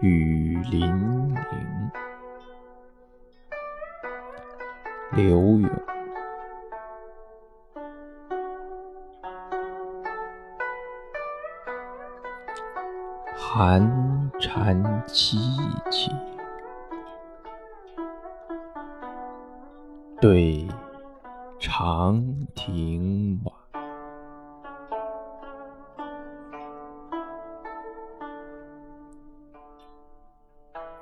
[0.00, 1.90] 雨霖铃，
[5.12, 5.70] 刘永。
[13.34, 15.36] 寒蝉凄
[15.90, 16.10] 凄，
[20.20, 20.68] 对
[21.58, 22.22] 长
[22.54, 23.55] 亭晚。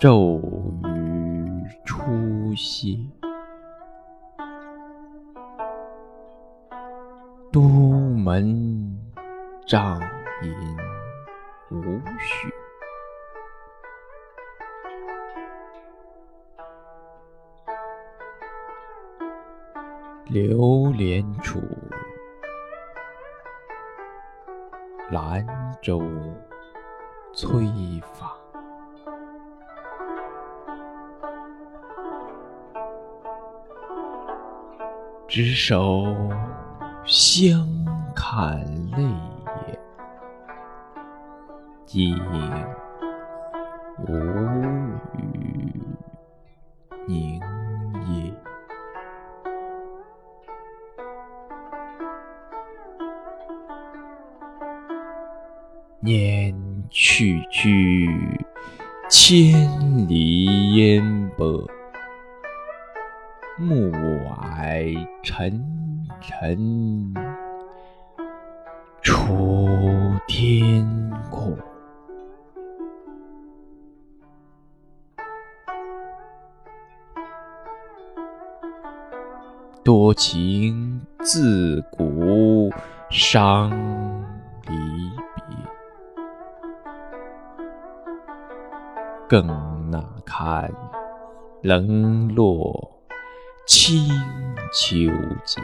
[0.05, 0.39] 骤
[0.85, 2.95] 雨初歇，
[7.51, 9.01] 都门
[9.67, 9.99] 帐
[10.43, 10.55] 饮
[11.71, 11.81] 无
[12.19, 12.53] 绪。
[20.27, 21.59] 流连处，
[25.11, 25.47] 兰
[25.81, 26.03] 舟
[27.33, 27.65] 催
[28.13, 28.44] 发。
[35.35, 36.17] 执手
[37.05, 37.69] 相
[38.15, 38.57] 看
[38.93, 39.03] 泪
[39.67, 39.77] 眼，
[41.85, 42.17] 竟
[44.07, 44.13] 无
[45.19, 45.83] 语
[47.09, 47.41] 凝
[48.13, 48.33] 噎。
[55.99, 56.55] 念
[56.91, 58.09] 去去，
[59.11, 61.69] 千里烟波。
[63.57, 65.65] 暮霭沉
[66.21, 67.15] 沉
[69.01, 70.85] 楚天
[71.31, 71.57] 阔，
[79.85, 82.73] 多情自古
[83.09, 83.71] 伤
[84.67, 84.75] 离
[85.37, 85.45] 别，
[89.29, 89.47] 更
[89.93, 90.69] 那堪
[91.63, 92.94] 冷落。
[93.67, 94.07] 清
[94.73, 95.11] 秋
[95.43, 95.63] 节，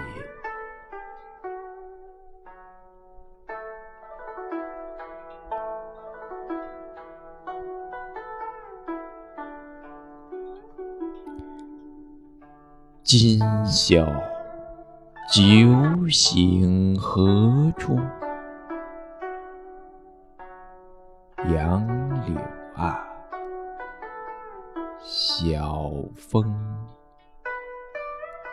[13.03, 14.06] 今宵
[15.31, 17.99] 酒醒何处？
[21.55, 21.87] 杨
[22.27, 22.41] 柳
[22.77, 22.99] 岸，
[25.00, 26.80] 晓风。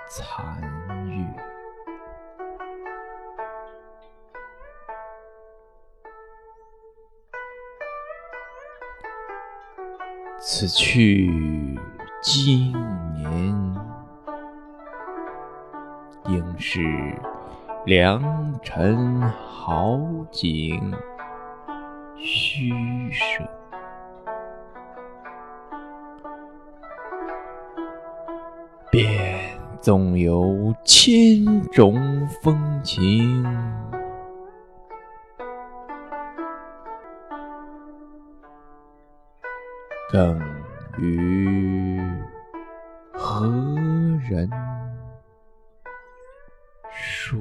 [0.09, 0.61] 残
[1.09, 1.25] 月，
[10.39, 11.29] 此去
[12.21, 12.71] 经
[13.13, 13.75] 年，
[16.27, 16.79] 应是
[17.85, 19.99] 良辰好
[20.31, 20.93] 景
[22.15, 23.43] 虚设。
[28.89, 29.26] 别。
[29.81, 31.95] 纵有千种
[32.41, 33.43] 风情，
[40.11, 40.39] 更
[40.97, 42.01] 与
[43.13, 43.45] 何
[44.27, 44.49] 人
[46.91, 47.39] 说？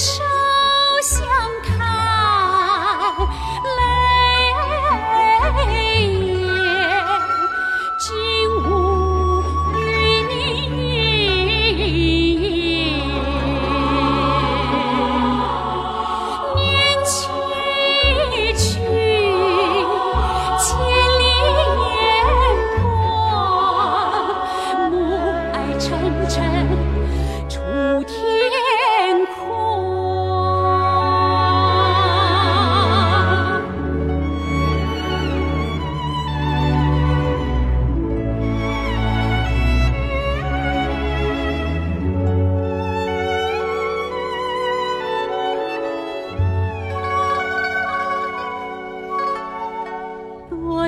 [0.00, 0.39] 伤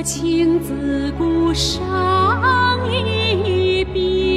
[0.02, 1.81] 情自古伤
[2.90, 4.31] 离别。